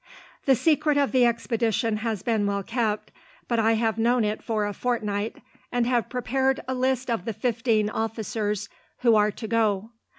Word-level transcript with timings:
"The 0.47 0.55
secret 0.55 0.97
of 0.97 1.11
the 1.11 1.25
expedition 1.27 1.97
has 1.97 2.23
been 2.23 2.47
well 2.47 2.63
kept, 2.63 3.11
but 3.47 3.59
I 3.59 3.73
have 3.73 3.99
known 3.99 4.23
it 4.25 4.41
for 4.41 4.65
a 4.65 4.73
fortnight, 4.73 5.35
and 5.71 5.85
have 5.85 6.09
prepared 6.09 6.59
a 6.67 6.73
list 6.73 7.11
of 7.11 7.23
the 7.25 7.33
fifteen 7.33 7.87
officers 7.87 8.67
who 9.01 9.13
are 9.15 9.29
to 9.33 9.47
go. 9.47 9.91